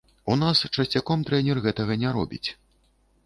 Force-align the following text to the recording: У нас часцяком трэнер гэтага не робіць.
У 0.35 0.37
нас 0.43 0.61
часцяком 0.75 1.25
трэнер 1.27 1.61
гэтага 1.67 1.97
не 2.05 2.09
робіць. 2.17 2.45